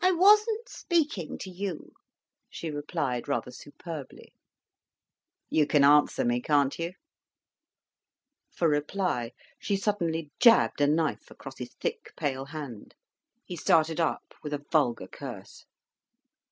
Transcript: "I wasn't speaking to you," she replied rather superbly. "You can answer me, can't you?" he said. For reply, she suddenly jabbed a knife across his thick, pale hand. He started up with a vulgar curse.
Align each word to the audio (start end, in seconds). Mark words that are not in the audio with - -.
"I 0.00 0.12
wasn't 0.12 0.68
speaking 0.68 1.36
to 1.38 1.50
you," 1.50 1.92
she 2.48 2.70
replied 2.70 3.26
rather 3.26 3.50
superbly. 3.50 4.32
"You 5.48 5.66
can 5.66 5.82
answer 5.82 6.24
me, 6.24 6.40
can't 6.40 6.78
you?" 6.78 6.84
he 6.84 6.92
said. 8.50 8.56
For 8.58 8.68
reply, 8.68 9.32
she 9.58 9.76
suddenly 9.76 10.30
jabbed 10.38 10.80
a 10.80 10.86
knife 10.86 11.32
across 11.32 11.58
his 11.58 11.74
thick, 11.80 12.12
pale 12.16 12.44
hand. 12.44 12.94
He 13.44 13.56
started 13.56 13.98
up 13.98 14.34
with 14.44 14.52
a 14.52 14.62
vulgar 14.70 15.08
curse. 15.08 15.64